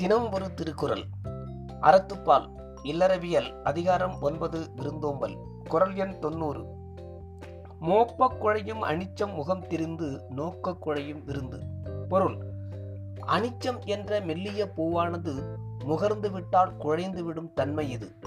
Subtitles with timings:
[0.00, 1.04] தினம் ஒரு திருக்குறள்.
[1.80, 2.46] அறத்துப்பால்
[2.84, 5.36] இல்லறவியல் அதிகாரம் ஒன்பது விருந்தோம்பல்
[5.68, 6.64] குரல் எண் தொண்ணூறு.
[7.80, 11.60] மோப்பக் குழையும் அனிச்சம் முகம் திரிந்து நோக்க குழையும் விருந்து.
[12.08, 12.36] பொருள்
[13.26, 18.18] அனிச்சம் என்ற மெல்லிய பூவானது முகர்ந்து விட்டால் குழைந்து விடும் தன்மை இது.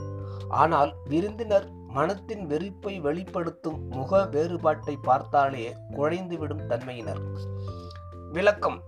[0.50, 7.20] ஆனால் விருந்தினர் மனத்தின் வெறுப்பை வெளிப்படுத்தும் முக வேறுபாட்டை பார்த்தாலே குழைந்து விடும் தன்மையினர்.
[8.32, 8.82] விளக்கம்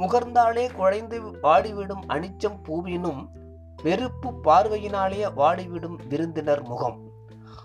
[0.00, 3.22] முகர்ந்தாலே குழைந்து வாடிவிடும் அனிச்சம் பூவினும்
[3.82, 6.98] வெறுப்பு பார்வையினாலே வாடிவிடும் விருந்தினர் முகம்.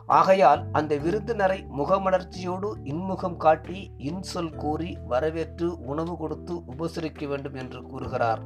[0.05, 8.41] ஆகையால் அந்த விருந்தினரை முகமலர்ச்சியோடு இன்முகம் காட்டி இன்சொல் கூறி வரவேற்று உணவு கொடுத்து உபசரிக்க வேண்டும் என்று கூறுகிறார்.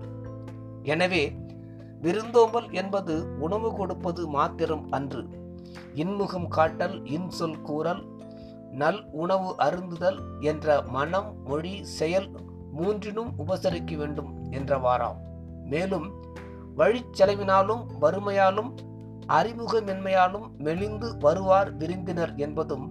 [0.84, 1.24] எனவே
[2.02, 5.24] விருந்தோம்பல் என்பது உணவு கொடுப்பது மாத்திரம் அன்று.
[5.94, 8.04] இன்முகம் காட்டல் இன்சொல் கூறல்
[8.72, 12.30] நல் உணவு அருந்துதல் என்ற மனம் மொழி செயல்
[12.80, 15.20] மூன்றினும் உபசரிக்க வேண்டும் என்றவாறாம்
[15.66, 16.08] மேலும்
[16.78, 18.72] வழிச்செலவினாலும் வறுமையாலும்
[19.28, 22.86] அறிமுகமின்மையாலும் மெலிந்து வருவார் விருந்தினர் என்பதும்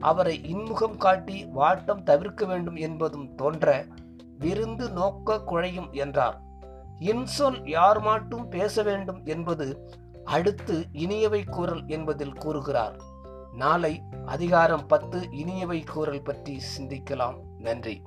[0.00, 3.86] அவரை இன்முகம் காட்டி வாட்டம் தவிர்க்க வேண்டும் என்பதும் தோன்ற
[4.38, 6.40] விருந்து நோக்க குழையும் என்றார்.
[7.00, 9.66] இன்சொல் யார் மாட்டும் பேச வேண்டும் என்பது
[10.24, 12.96] அடுத்து இனியவை கூறல் என்பதில் கூறுகிறார்.
[13.52, 17.38] நாளை அதிகாரம் பத்து இனியவை கூறல் பற்றி சிந்திக்கலாம்.
[17.58, 18.02] நன்றி.